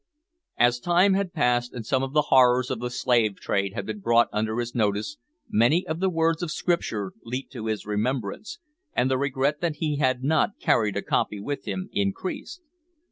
As 0.57 0.79
time 0.79 1.13
had 1.13 1.31
passed, 1.31 1.73
and 1.75 1.85
some 1.85 2.01
of 2.01 2.11
the 2.11 2.23
horrors 2.33 2.71
of 2.71 2.79
the 2.79 2.89
slave 2.89 3.35
trade 3.39 3.73
had 3.75 3.85
been 3.85 3.99
brought 3.99 4.29
under 4.33 4.57
his 4.57 4.73
notice, 4.73 5.17
many 5.47 5.85
of 5.85 5.99
the 5.99 6.09
words 6.09 6.41
of 6.41 6.49
Scripture 6.49 7.13
leaped 7.23 7.51
to 7.53 7.67
his 7.67 7.85
remembrance, 7.85 8.57
and 8.95 9.11
the 9.11 9.17
regret 9.19 9.61
that 9.61 9.75
he 9.75 9.97
had 9.97 10.23
not 10.23 10.57
carried 10.59 10.97
a 10.97 11.03
copy 11.03 11.39
with 11.39 11.65
him 11.67 11.87
increased. 11.93 12.63